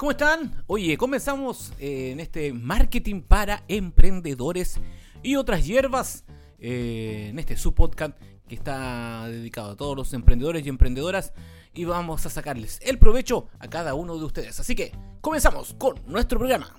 [0.00, 0.64] ¿Cómo están?
[0.66, 4.80] Oye, comenzamos eh, en este marketing para emprendedores
[5.22, 6.24] y otras hierbas
[6.58, 8.16] eh, en este subpodcast
[8.48, 11.34] que está dedicado a todos los emprendedores y emprendedoras
[11.74, 14.58] y vamos a sacarles el provecho a cada uno de ustedes.
[14.58, 14.90] Así que
[15.20, 16.74] comenzamos con nuestro programa.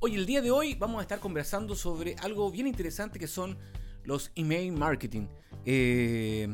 [0.00, 3.56] Hoy, el día de hoy, vamos a estar conversando sobre algo bien interesante que son
[4.04, 5.26] los email marketing.
[5.64, 6.48] Eh,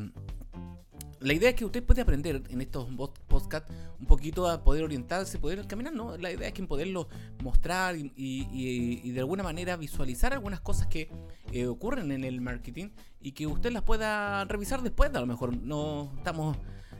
[1.19, 2.87] la idea es que usted puede aprender en estos
[3.27, 6.15] podcasts un poquito a poder orientarse, poder caminar, ¿no?
[6.17, 7.07] La idea es que poderlo
[7.43, 11.09] mostrar y, de alguna manera visualizar algunas cosas que
[11.51, 15.57] eh, ocurren en el marketing y que usted las pueda revisar después, a lo mejor
[15.57, 16.57] no estamos,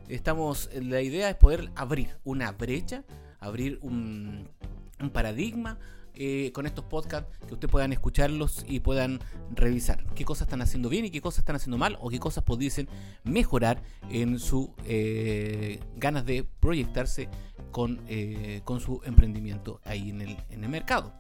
[0.08, 3.04] estamos, la idea es poder abrir una brecha,
[3.40, 4.50] abrir un,
[5.00, 5.78] un paradigma,
[6.20, 9.20] eh, con estos podcasts, que ustedes puedan escucharlos y puedan
[9.52, 12.44] revisar qué cosas están haciendo bien y qué cosas están haciendo mal o qué cosas
[12.44, 12.90] pudiesen
[13.24, 17.30] mejorar en su eh, ganas de proyectarse
[17.72, 21.14] con, eh, con su emprendimiento ahí en el, en el mercado.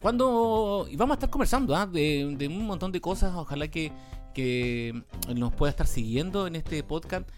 [0.00, 1.86] Cuando y vamos a estar conversando ¿ah?
[1.86, 3.92] de, de, un montón de cosas, ojalá que,
[4.32, 5.02] que
[5.34, 7.28] nos pueda estar siguiendo en este podcast.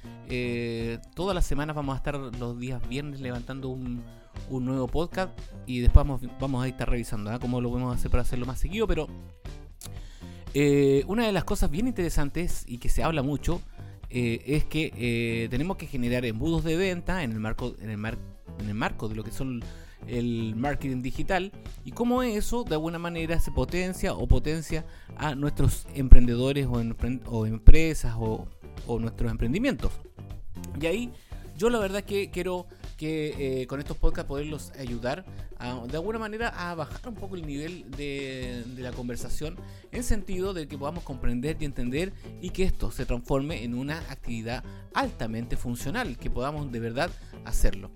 [1.14, 4.05] todas las semanas vamos a estar los días viernes levantando un,
[4.50, 7.38] un nuevo podcast y después vamos, vamos a estar revisando ¿ah?
[7.38, 9.08] cómo lo podemos hacer para hacerlo más seguido, pero
[10.55, 13.62] eh, una de las cosas bien interesantes y que se habla mucho
[14.10, 17.98] eh, es que eh, tenemos que generar embudos de venta en el marco, en el,
[17.98, 19.62] en el marco de lo que son
[20.06, 21.53] el marketing digital
[21.84, 24.84] y cómo eso de alguna manera se potencia o potencia
[25.16, 26.83] a nuestros emprendedores o,
[27.27, 28.47] o empresas o,
[28.86, 29.92] o nuestros emprendimientos.
[30.80, 31.12] Y ahí
[31.56, 32.66] yo la verdad que quiero
[33.03, 35.25] que eh, con estos podcasts poderlos ayudar
[35.89, 39.56] de alguna manera a bajar un poco el nivel de, la conversación
[39.91, 43.98] en sentido de que podamos comprender y entender y que esto se transforme en una
[44.09, 44.62] actividad
[44.94, 47.11] altamente funcional, que podamos de verdad
[47.44, 47.91] hacerlo.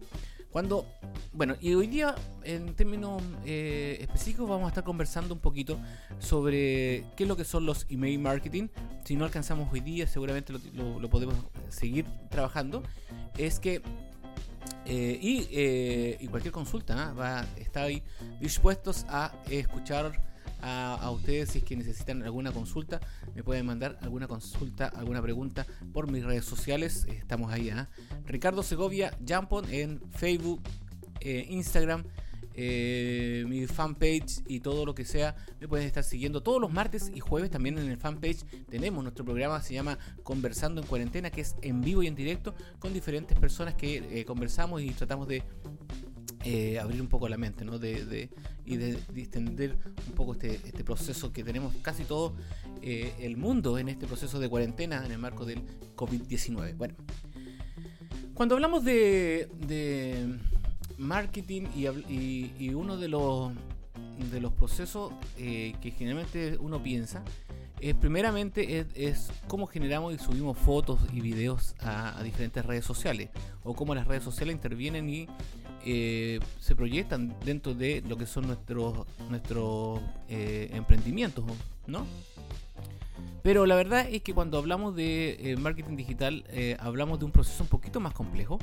[0.51, 0.85] Cuando,
[1.33, 5.79] bueno, y hoy día en términos eh, específicos vamos a estar conversando un poquito
[6.19, 8.69] sobre qué es lo que son los email marketing.
[9.05, 11.37] Si no alcanzamos hoy día, seguramente lo podemos
[11.69, 12.83] seguir trabajando.
[13.39, 13.83] Es que
[14.85, 18.03] eh, eh, y, cualquier consulta, va, está ahí
[18.41, 20.23] dispuestos a escuchar
[20.63, 23.01] a, ustedes si es que necesitan alguna consulta.
[23.35, 27.07] Me pueden mandar alguna consulta, alguna pregunta por mis redes sociales.
[27.09, 27.89] Estamos ahí, ¿ah?
[28.27, 30.63] Ricardo Segovia Jampon en Facebook,
[31.21, 32.05] eh, Instagram
[32.59, 35.37] eh, mi fanpage y todo lo que sea.
[35.61, 38.45] Me pueden estar siguiendo todos los martes y jueves también en el fanpage.
[38.71, 42.55] Tenemos nuestro programa, se llama Conversando en Cuarentena, que es en vivo y en directo
[42.79, 45.43] con diferentes personas que eh, conversamos y tratamos de
[46.45, 47.79] eh, abrir un poco la mente ¿no?
[47.79, 48.31] de,
[48.65, 52.37] y de, distender un poco este, este, proceso que tenemos casi todo
[52.81, 55.63] el mundo en este proceso de cuarentena en el marco del
[55.97, 56.77] COVID-19.
[56.77, 56.95] Bueno,
[58.33, 59.49] cuando hablamos de
[60.99, 63.53] marketing y, uno de los,
[64.31, 67.23] de los procesos eh, que generalmente uno piensa
[67.81, 73.29] es primeramente es, cómo generamos y subimos fotos y videos a, diferentes redes sociales
[73.65, 75.29] o cómo las redes sociales intervienen y
[75.85, 81.45] eh, se proyectan dentro de lo que son nuestros nuestros eh, emprendimientos,
[81.87, 82.07] ¿no?
[83.43, 86.45] Pero la verdad es que cuando hablamos de marketing digital
[86.81, 88.59] hablamos de un proceso un poquito más complejo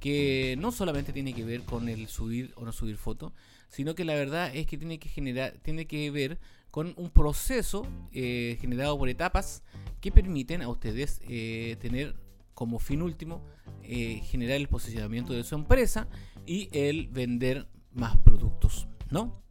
[0.00, 3.32] que no solamente tiene que ver con el subir o no subir fotos,
[3.68, 6.38] sino que la verdad es que tiene que generar, tiene que ver
[6.70, 9.62] con un proceso eh, generado por etapas
[10.00, 12.14] que permiten a ustedes eh, tener
[12.54, 13.42] como fin último
[13.82, 16.08] eh, generar el posicionamiento de su empresa
[16.46, 19.42] y el vender más productos, ¿no?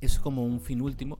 [0.00, 1.17] Eso es como un fin último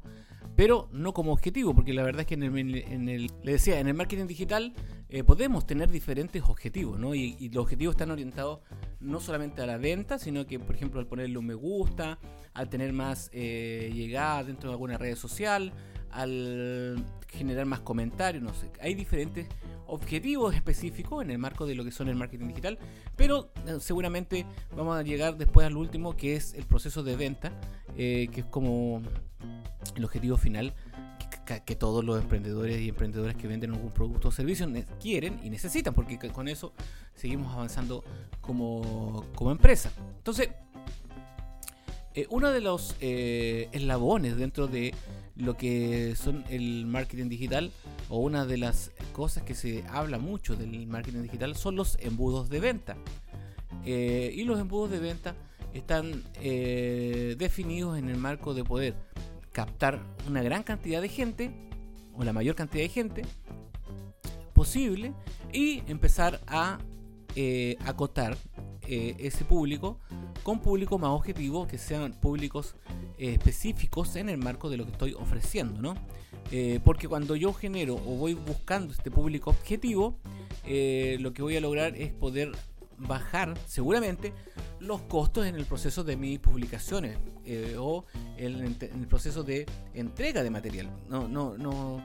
[0.59, 3.95] pero no como objetivo, porque la verdad es que en el, le decía, en el
[3.95, 4.75] marketing digital
[5.09, 7.15] eh, podemos tener diferentes objetivos, ¿no?
[7.15, 8.59] Y, los objetivos están orientados
[8.99, 12.19] no solamente a la venta, sino que, por ejemplo, al ponerle un me gusta,
[12.55, 15.73] al tener más eh, llegada dentro de alguna red social,
[16.11, 18.69] al generar más comentarios, no sé.
[18.81, 19.47] Hay diferentes
[19.87, 22.81] objetivos específicos en el marco de lo que son el marketing digital,
[23.15, 24.45] pero eh, seguramente
[24.77, 27.53] vamos a llegar después al último, que es el proceso de venta,
[27.95, 29.03] que es como
[29.99, 30.75] el objetivo final
[31.65, 34.69] que, todos los emprendedores y emprendedoras que venden algún producto o servicio
[35.01, 36.73] quieren y necesitan, porque con eso
[37.15, 38.05] seguimos avanzando
[38.41, 39.91] como, empresa.
[40.19, 40.51] Entonces,
[42.15, 44.95] eh, uno de los eh, eslabones dentro de
[45.37, 47.71] lo que son el marketing digital
[48.09, 52.49] o una de las cosas que se habla mucho del marketing digital son los embudos
[52.49, 52.97] de venta.
[53.85, 55.35] Eh, y los embudos de venta
[55.73, 58.95] están definidos en el marco de poder
[59.59, 61.51] captar una gran cantidad de gente,
[62.15, 63.23] o la mayor cantidad de gente,
[64.53, 65.15] posible
[65.53, 66.79] y empezar a
[67.35, 68.37] eh, acotar
[68.87, 69.99] eh, ese público
[70.45, 72.77] con público más objetivo, que sean públicos
[73.19, 75.95] eh, específicos en el marco de lo que estoy ofreciendo, ¿no?
[76.85, 80.21] porque cuando yo genero o voy buscando este público objetivo,
[80.63, 82.53] lo que voy a lograr es poder
[82.97, 84.33] bajar seguramente
[84.81, 87.19] los costos en el proceso de mis publicaciones
[87.79, 88.05] o
[88.37, 90.91] en, el proceso de entrega de material.
[91.09, 92.03] No, no, no.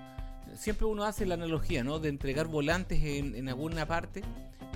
[0.55, 1.99] Siempre uno hace la analogía, ¿no?
[1.99, 4.21] De entregar volantes en, en alguna parte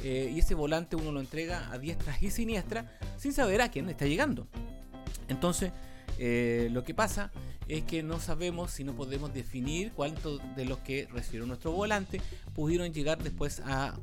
[0.04, 2.86] eh, y ese volante uno lo entrega a diestras y siniestras
[3.18, 4.48] sin saber a quién está llegando.
[5.28, 5.72] Entonces,
[6.20, 7.32] eh, lo que pasa
[7.68, 12.22] es que no sabemos si no podemos definir cuántos de los que recibieron nuestro volante
[12.54, 14.00] pudieron llegar después a,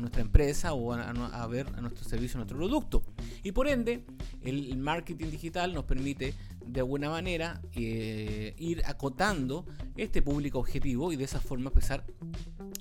[0.00, 3.02] nuestra empresa o a, ver a nuestro servicio, a nuestro producto.
[3.42, 4.04] Y por ende,
[4.42, 9.66] el marketing digital nos permite de alguna manera eh, ir acotando
[9.96, 12.04] este público objetivo y de esa forma empezar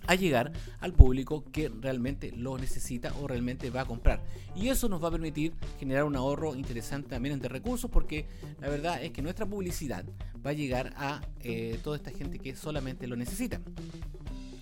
[0.08, 4.22] a llegar al público que realmente lo necesita o realmente va a comprar.
[4.56, 8.26] Y eso nos va a permitir generar un ahorro interesante también de recursos porque
[8.60, 10.06] la verdad es que nuestra publicidad
[10.46, 13.60] va a llegar a eh, toda esta gente que solamente lo necesita.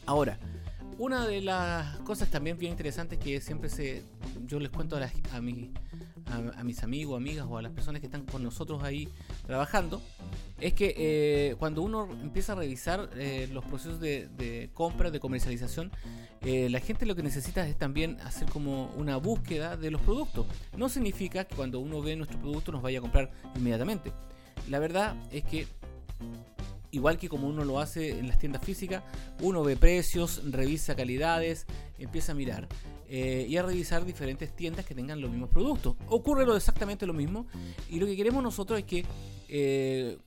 [0.05, 0.39] Ahora,
[0.97, 4.03] una de las cosas también bien interesantes que siempre se
[4.45, 5.71] yo les cuento a, a, mi,
[6.25, 9.07] a, mis amigos, amigas o a las personas que están con nosotros ahí
[9.45, 10.01] trabajando,
[10.59, 15.91] es que eh, cuando uno empieza a revisar eh, los procesos de, compra, de comercialización,
[16.41, 20.45] eh, la gente lo que necesita es también hacer como una búsqueda de los productos.
[20.77, 24.11] No significa que cuando uno ve nuestro producto nos vaya a comprar inmediatamente.
[24.69, 25.67] La verdad es que
[26.93, 29.03] igual que como uno lo hace en las tiendas físicas,
[29.41, 31.65] uno ve precios, revisa calidades,
[31.97, 32.69] empieza a mirar.
[33.07, 35.95] Eh, y a revisar diferentes tiendas que tengan los mismos productos.
[36.07, 37.45] Ocurre lo exactamente lo mismo
[37.89, 39.05] y lo que queremos nosotros es que
[39.49, 40.17] eh,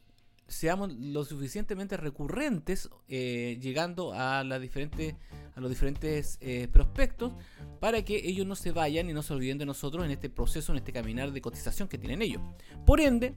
[0.46, 6.38] seamos lo suficientemente recurrentes eh, llegando a, los diferentes
[6.70, 7.32] prospectos
[7.80, 10.70] para que ellos no se vayan y no se olviden de nosotros en este proceso,
[10.70, 12.42] en este caminar de cotización que tienen ellos.
[12.84, 13.36] Por ende,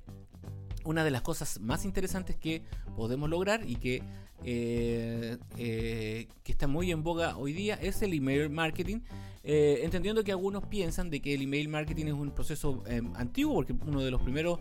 [0.90, 2.64] una de las cosas más interesantes que
[2.96, 4.02] podemos lograr y que,
[4.44, 9.02] eh, eh, que está muy en boga hoy día es el email marketing.
[9.44, 12.84] Eh, entendiendo que algunos piensan de que el email marketing es un proceso
[13.14, 14.60] antiguo, porque uno de los primeros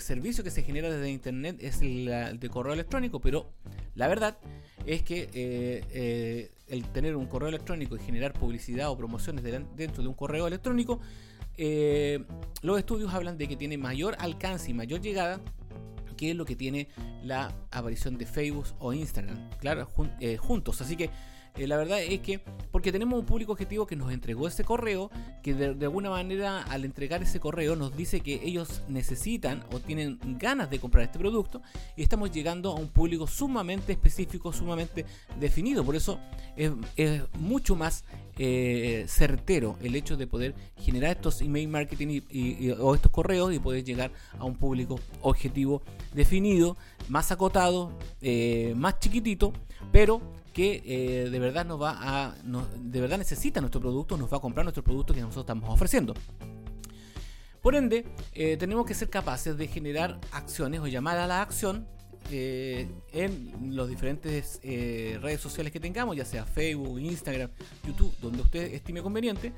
[0.00, 3.50] servicios que se genera desde internet es el, de correo electrónico, pero
[3.94, 4.38] la verdad
[4.84, 10.14] es que el tener un correo electrónico y generar publicidad o promociones dentro de un
[10.14, 11.00] correo electrónico
[11.56, 12.24] eh,
[12.62, 15.40] los estudios hablan de que tiene mayor alcance y mayor llegada
[16.16, 16.88] que lo que tiene
[17.22, 19.86] la aparición de Facebook o Instagram, claro,
[20.20, 20.80] eh, juntos.
[20.80, 21.10] Así que
[21.56, 25.10] eh, la verdad es que, porque tenemos un público objetivo que nos entregó ese correo,
[25.42, 30.18] que de, alguna manera al entregar ese correo nos dice que ellos necesitan o tienen
[30.38, 31.62] ganas de comprar este producto
[31.96, 35.06] y estamos llegando a un público sumamente específico, sumamente
[35.38, 35.84] definido.
[35.84, 36.18] Por eso
[36.56, 36.72] es,
[37.38, 38.04] mucho más
[38.38, 42.20] eh, certero el hecho de poder generar estos email marketing
[42.78, 45.82] o estos correos y poder llegar a un público objetivo
[46.14, 46.76] definido,
[47.08, 49.52] más acotado, eh, más chiquitito,
[49.92, 50.20] pero
[50.56, 52.34] que eh, de verdad nos va a,
[52.78, 56.14] de verdad necesita nuestro producto, nos va a comprar nuestro producto que nosotros estamos ofreciendo.
[57.60, 61.86] Por ende, eh, tenemos que ser capaces de generar acciones o llamar a la acción
[62.30, 67.50] eh, en los diferentes redes sociales que tengamos, ya sea Facebook, Instagram,
[67.86, 69.52] YouTube, donde usted estime conveniente,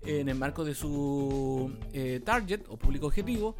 [0.00, 1.76] en el marco de su
[2.24, 3.54] target o público objetivo,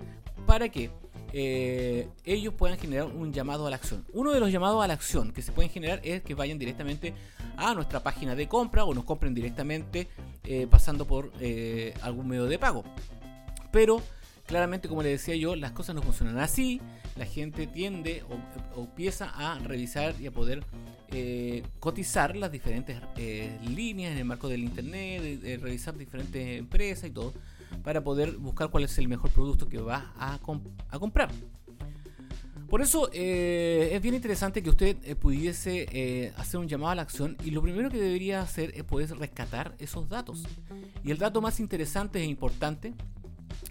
[0.46, 0.90] para que
[1.32, 4.04] eh, ellos puedan generar un llamado a la acción.
[4.12, 7.14] Uno de los llamados a la acción que se pueden generar es que vayan directamente
[7.56, 10.08] a nuestra página de compra o nos compren directamente
[10.44, 12.84] eh, pasando por eh, algún medio de pago.
[13.70, 14.02] Pero
[14.46, 16.80] claramente, como les decía yo, las cosas no funcionan así.
[17.16, 18.24] La gente tiende
[18.74, 20.64] o, empieza a revisar y a poder
[21.80, 23.00] cotizar las diferentes
[23.66, 27.32] líneas en el marco del internet, revisar diferentes empresas y todo
[27.88, 31.30] para poder buscar cuál es el mejor producto que va a, comprar.
[32.68, 36.94] Por eso eh, es bien interesante que usted eh, pudiese eh, hacer un llamado a
[36.96, 40.44] la acción y lo primero que debería hacer es poder rescatar esos datos.
[41.02, 42.92] Y el dato más interesante e importante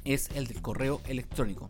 [0.04, 1.70] es el del correo electrónico.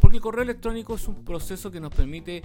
[0.00, 2.42] porque el correo electrónico es un proceso que nos permite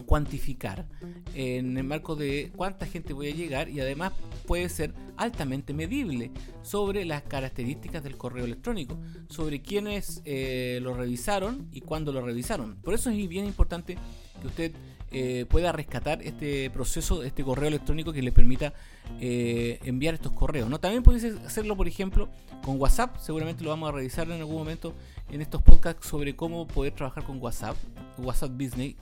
[0.00, 0.86] cuantificar
[1.34, 4.12] en el marco de cuánta gente voy a llegar y además
[4.46, 6.30] puede ser altamente medible
[6.62, 12.76] sobre las características del correo electrónico, sobre quiénes eh, lo revisaron y cuándo lo revisaron.
[12.76, 13.96] Por eso es bien importante
[14.40, 14.72] que usted
[15.12, 18.72] eh, pueda rescatar este proceso, este correo electrónico que le permita
[19.20, 20.70] eh, enviar estos correos.
[20.70, 20.78] ¿no?
[20.78, 22.28] También puede hacerlo, por ejemplo,
[22.62, 23.16] con WhatsApp.
[23.18, 24.94] Seguramente lo vamos a revisar en algún momento
[25.30, 27.76] en estos podcasts sobre cómo poder trabajar con WhatsApp,
[28.18, 28.94] WhatsApp Business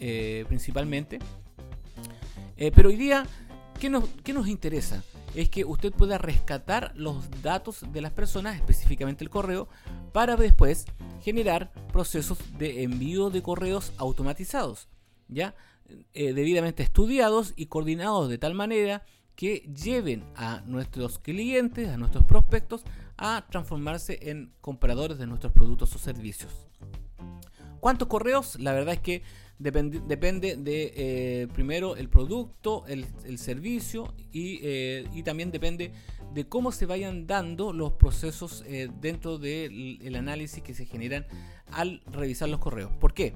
[0.00, 1.18] eh, principalmente.
[2.56, 3.26] Eh, pero hoy día,
[3.80, 5.02] ¿qué nos, ¿qué nos interesa?
[5.34, 9.68] Es que usted pueda rescatar los datos de las personas, específicamente el correo,
[10.12, 10.86] para después
[11.22, 14.88] generar procesos de envío de correos automatizados,
[15.28, 15.54] ¿ya?
[16.14, 19.04] Eh, debidamente estudiados y coordinados de tal manera
[19.36, 22.82] que lleven a nuestros clientes, a nuestros prospectos,
[23.18, 26.52] a transformarse en compradores de nuestros productos o servicios.
[27.80, 28.58] ¿Cuántos correos?
[28.58, 29.22] La verdad es que
[29.58, 33.06] depende, de eh, primero el producto, el,
[33.38, 35.92] servicio eh, y, también depende
[36.34, 41.26] de cómo se vayan dando los procesos eh, dentro del análisis que se generan
[41.72, 42.90] al revisar los correos.
[43.00, 43.34] ¿Por qué?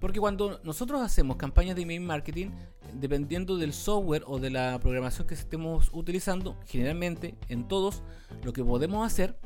[0.00, 2.50] Porque cuando nosotros hacemos campañas de email marketing,
[2.92, 8.02] dependiendo del software o de la programación que estemos utilizando, generalmente en todos,
[8.42, 9.38] lo que podemos hacer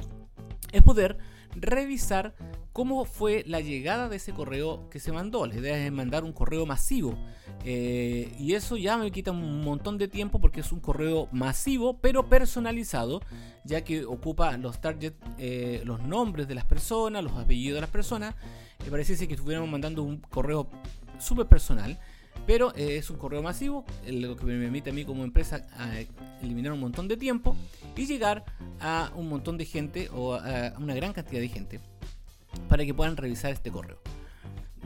[0.73, 1.19] es poder
[1.55, 2.35] revisar
[2.73, 5.47] cómo fue la llegada de ese correo que se mandó.
[5.47, 7.19] La idea es mandar un correo masivo.
[7.65, 11.99] Eh, y eso ya me quita un montón de tiempo porque es un correo masivo
[11.99, 13.21] pero personalizado,
[13.65, 17.91] ya que ocupa los targets, eh, los nombres de las personas, los apellidos de las
[17.91, 18.37] personas
[18.85, 20.69] me pareciese que estuviéramos mandando un correo
[21.19, 21.99] súper personal,
[22.47, 25.66] pero eh, es un correo masivo, lo que me permite a mí como empresa
[26.42, 27.57] eliminar un montón de tiempo
[27.97, 28.45] y llegar
[28.80, 31.80] a un montón de gente o a una gran cantidad de gente
[32.68, 33.99] para que puedan revisar este correo.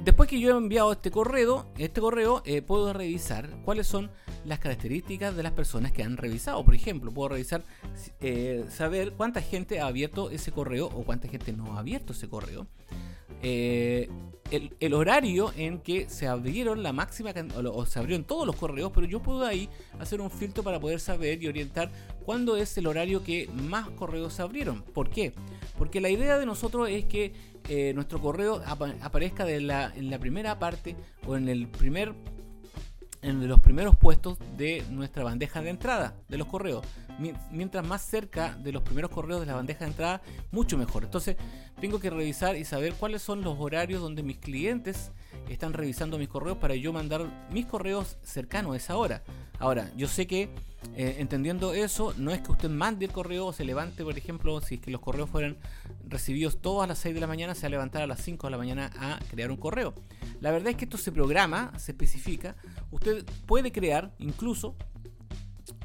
[0.05, 4.11] Después que yo he enviado este correo, este correo eh, puedo revisar cuáles son
[4.45, 6.65] las características de las personas que han revisado.
[6.65, 7.63] Por ejemplo, puedo revisar,
[8.21, 12.29] eh, saber cuánta gente ha abierto ese correo o cuánta gente no ha abierto ese
[12.29, 12.67] correo.
[14.53, 19.07] El, horario en que se abrieron la máxima o, se abrieron todos los correos, pero
[19.07, 19.69] yo puedo ahí
[19.99, 21.91] hacer un filtro para poder saber y orientar
[22.25, 24.83] cuándo es el horario que más correos se abrieron.
[24.83, 25.33] ¿Por qué?
[25.79, 27.33] Porque la idea de nosotros es que
[27.69, 32.13] eh, nuestro correo aparezca en la primera parte o en el primer
[33.23, 36.85] en los primeros puestos de nuestra bandeja de entrada de los correos.
[37.51, 41.05] Mientras más cerca de los primeros correos de la bandeja de entrada, mucho mejor.
[41.05, 41.37] Entonces,
[41.81, 45.13] tengo que revisar y saber cuáles son los horarios donde mis clientes
[45.49, 49.23] están revisando mis correos para yo mandar mis correos cercanos a esa hora.
[49.59, 50.51] Ahora, yo sé que
[50.97, 54.61] eh, entendiendo eso, no es que usted mande el correo o se levante, por ejemplo,
[54.61, 55.57] si es que los correos fueran
[56.07, 58.47] recibidos todos a las 6 de la mañana, se va a levantar a las 5
[58.47, 59.95] de la mañana a crear un correo.
[60.41, 62.57] La verdad es que esto se programa, se especifica.
[62.91, 64.75] Usted puede crear incluso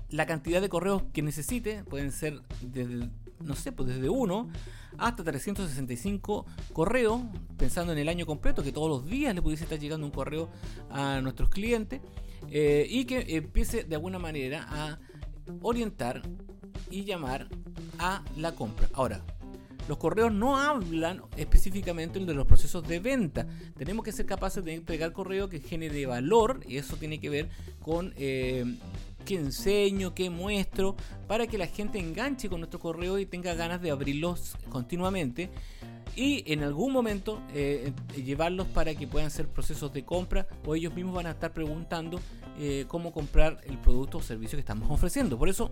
[0.10, 3.10] la cantidad de correos que necesite, pueden ser desde,
[3.40, 4.50] no sé, pues desde 1
[4.98, 7.22] hasta 365 correos,
[7.58, 10.50] pensando en el año completo, que todos los días le pudiese estar llegando un correo
[10.90, 12.02] a nuestros clientes
[12.50, 15.00] eh, y que empiece de alguna manera a
[15.62, 16.22] orientar
[16.90, 17.48] y llamar
[18.00, 18.90] a la compra.
[18.94, 19.24] Ahora,
[19.88, 23.48] los correos no hablan específicamente de los procesos de venta.
[23.78, 27.50] Tenemos que ser capaces de entregar correo que genere valor y eso tiene que ver
[27.80, 28.66] con eh,
[29.28, 30.96] qué enseño, qué muestro,
[31.28, 35.50] para que la gente enganche con nuestro correo y tenga ganas de abrirlos continuamente
[36.16, 40.94] y en algún momento eh, llevarlos para que puedan ser procesos de compra o ellos
[40.94, 42.22] mismos van a estar preguntando
[42.58, 45.38] eh, cómo comprar el producto o servicio que estamos ofreciendo.
[45.38, 45.70] Por eso,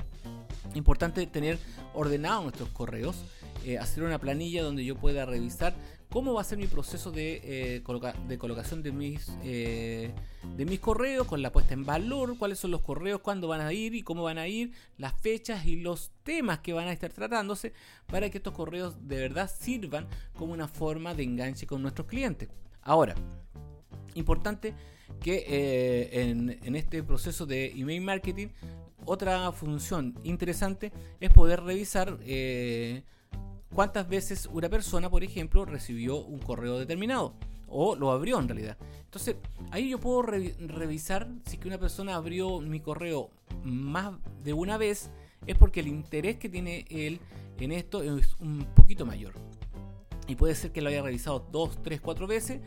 [0.74, 1.58] importante tener
[1.94, 3.24] ordenados nuestros correos,
[3.68, 5.74] eh, hacer una planilla donde yo pueda revisar
[6.12, 7.84] cómo va a ser mi proceso de, eh,
[8.28, 10.12] de colocación de mis, eh,
[10.56, 13.74] de mis correos, con la puesta en valor, cuáles son los correos, cuándo van a
[13.74, 17.12] ir y cómo van a ir, las fechas y los temas que van a estar
[17.12, 17.74] tratándose
[18.06, 20.08] para que estos correos de verdad sirvan
[20.38, 22.50] como una forma de enganche con nuestros clientes.
[22.84, 23.16] Ahora,
[24.14, 24.76] importante
[25.20, 28.50] que en este proceso de email marketing,
[29.06, 32.20] otra función interesante es poder revisar
[33.76, 37.34] cuántas veces una persona, por ejemplo, recibió un correo determinado
[37.68, 38.78] o lo abrió en realidad.
[39.04, 39.36] Entonces,
[39.70, 43.30] ahí yo puedo revisar si que una persona abrió mi correo
[43.64, 44.14] más
[44.44, 45.12] de una vez,
[45.46, 47.20] es porque el interés que tiene él
[47.60, 49.34] en esto es un poquito mayor.
[50.28, 52.62] Y puede ser que lo haya revisado dos, tres, cuatro veces.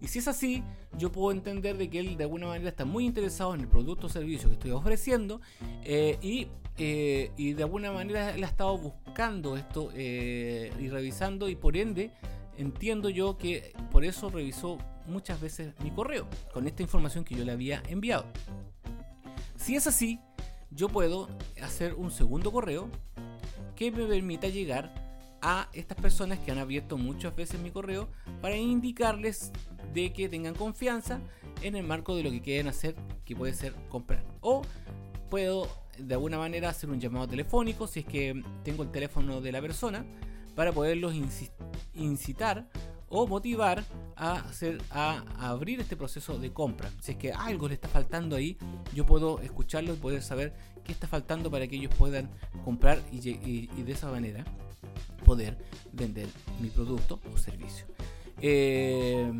[0.00, 0.62] Y si es así,
[0.96, 4.06] yo puedo entender de que él de alguna manera está muy interesado en el producto
[4.06, 5.40] o servicio que estoy ofreciendo
[5.84, 6.48] eh, y
[6.78, 11.76] eh, y de alguna manera él ha estado buscando esto eh, y revisando y por
[11.76, 12.10] ende
[12.56, 17.44] entiendo yo que por eso revisó muchas veces mi correo con esta información que yo
[17.44, 18.24] le había enviado.
[19.56, 20.18] Si es así,
[20.70, 21.28] yo puedo
[21.62, 22.88] hacer un segundo correo
[23.76, 24.94] que me permita llegar
[25.42, 28.08] a estas personas que han abierto muchas veces mi correo
[28.40, 29.52] para indicarles
[29.92, 31.20] de que tengan confianza
[31.62, 34.24] en el marco de lo que quieren hacer, que puede ser comprar.
[34.40, 34.62] O
[35.30, 35.68] puedo
[36.02, 39.60] de alguna manera hacer un llamado telefónico si es que tengo el teléfono de la
[39.60, 40.04] persona
[40.54, 41.14] para poderlos
[41.94, 42.68] incitar
[43.08, 43.84] o motivar
[44.16, 46.90] a hacer a, abrir este proceso de compra.
[47.00, 48.56] Si es que algo le está faltando ahí,
[48.94, 52.30] yo puedo escucharlo y poder saber qué está faltando para que ellos puedan
[52.64, 54.44] comprar y, de esa manera
[55.24, 55.58] poder
[55.92, 56.26] vender
[56.60, 57.86] mi producto o servicio.
[58.40, 59.30] Eh,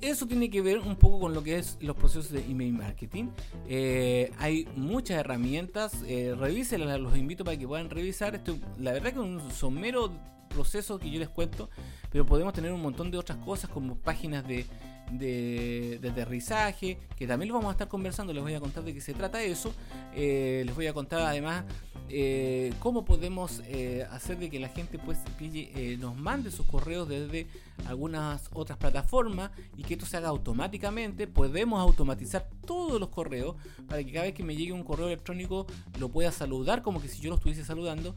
[0.00, 3.28] eso tiene que ver un poco con lo que es los procesos de email marketing.
[3.68, 8.40] Eh, hay muchas herramientas, eh, los invito para que puedan revisar.
[8.78, 10.12] La verdad que es un somero
[10.48, 11.70] proceso que yo les cuento,
[12.10, 14.66] pero podemos tener un montón de otras cosas como páginas de,
[15.12, 19.00] de, aterrizaje, que también lo vamos a estar conversando, les voy a contar de qué
[19.00, 19.72] se trata eso.
[20.14, 21.64] Eh, les voy a contar además
[22.12, 27.08] eh, cómo podemos eh, hacer de que la gente pues eh, nos mande sus correos
[27.08, 27.46] desde
[27.86, 31.28] algunas otras plataformas y que esto se haga automáticamente.
[31.28, 33.54] Podemos automatizar todos los correos
[33.88, 35.66] para que cada vez que me llegue un correo electrónico
[36.00, 38.16] lo pueda saludar como que si yo lo estuviese saludando.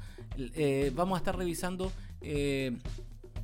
[0.96, 1.92] vamos a estar revisando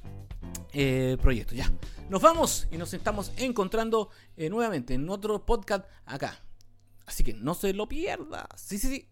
[1.21, 1.55] proyectos.
[1.55, 1.71] Ya.
[2.09, 6.39] Nos vamos y nos estamos encontrando nuevamente en otro podcast acá.
[7.05, 8.47] Así que no se lo pierda.
[8.55, 9.07] Sí, sí, sí.